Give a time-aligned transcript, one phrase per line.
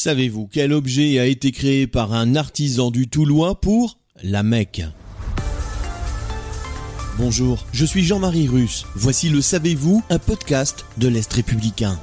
[0.00, 4.84] Savez-vous quel objet a été créé par un artisan du Toulois pour la Mecque?
[7.18, 8.86] Bonjour, je suis Jean-Marie Russe.
[8.94, 11.98] Voici le Savez-vous, un podcast de l'Est républicain.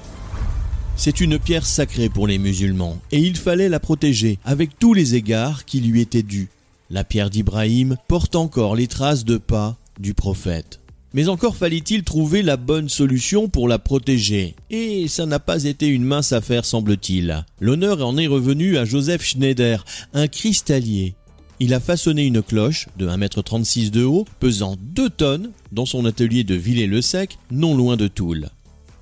[0.97, 5.15] C'est une pierre sacrée pour les musulmans, et il fallait la protéger avec tous les
[5.15, 6.49] égards qui lui étaient dus.
[6.89, 10.81] La pierre d'Ibrahim porte encore les traces de pas du prophète.
[11.15, 14.53] Mais encore fallait-il trouver la bonne solution pour la protéger.
[14.69, 17.45] Et ça n'a pas été une mince affaire semble-t-il.
[17.59, 21.15] L'honneur en est revenu à Joseph Schneider, un cristallier
[21.59, 26.43] il a façonné une cloche de 1m36 de haut, pesant 2 tonnes, dans son atelier
[26.43, 28.49] de Villers-le-Sec, non loin de Toul.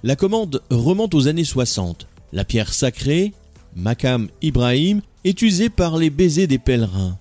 [0.04, 2.08] La commande remonte aux années 60.
[2.32, 3.34] La pierre sacrée,
[3.76, 7.18] Makam Ibrahim, est usée par les baisers des pèlerins.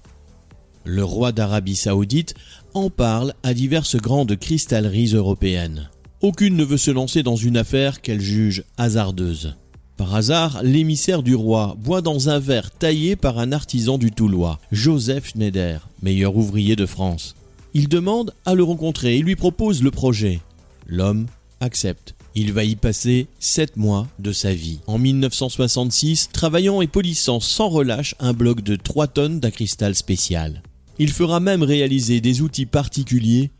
[0.84, 2.34] Le roi d'Arabie saoudite
[2.74, 5.90] en parle à diverses grandes cristalleries européennes.
[6.20, 9.56] Aucune ne veut se lancer dans une affaire qu'elle juge hasardeuse.
[9.96, 14.58] Par hasard, l'émissaire du roi boit dans un verre taillé par un artisan du Toulois,
[14.72, 17.36] Joseph Schneider, meilleur ouvrier de France.
[17.74, 20.40] Il demande à le rencontrer et lui propose le projet.
[20.86, 21.26] L'homme
[21.60, 22.14] accepte.
[22.34, 24.80] Il va y passer sept mois de sa vie.
[24.86, 30.62] En 1966, travaillant et polissant sans relâche un bloc de 3 tonnes d'un cristal spécial.
[30.98, 33.50] Il fera même réaliser des outils particuliers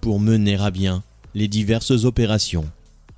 [0.00, 1.02] pour mener à bien
[1.34, 2.66] les diverses opérations.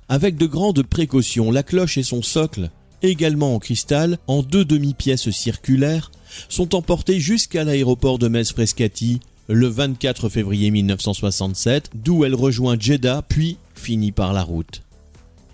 [0.09, 2.69] Avec de grandes précautions, la cloche et son socle,
[3.01, 6.11] également en cristal, en deux demi-pièces circulaires,
[6.49, 13.57] sont emportés jusqu'à l'aéroport de Metz-Frescati le 24 février 1967, d'où elle rejoint Jeddah puis
[13.75, 14.83] finit par la route.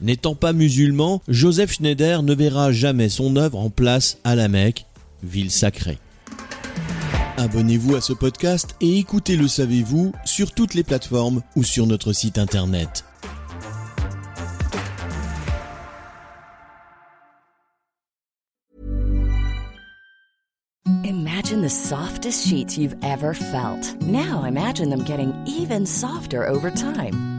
[0.02, 4.86] N'étant pas musulman, Joseph Schneider ne verra jamais son œuvre en place à la Mecque,
[5.24, 5.98] ville sacrée.
[7.40, 12.12] Abonnez-vous à ce podcast et écoutez Le Savez-vous sur toutes les plateformes ou sur notre
[12.12, 13.06] site internet.
[21.06, 23.96] Imagine the softest sheets you've ever felt.
[24.02, 27.39] Now imagine them getting even softer over time.